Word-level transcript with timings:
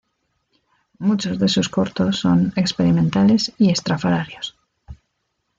Muchos 0.97 1.37
de 1.37 1.47
sus 1.47 1.69
cortos 1.69 2.17
son 2.17 2.53
experimentales 2.55 3.53
y 3.59 3.69
estrafalarios. 3.69 4.57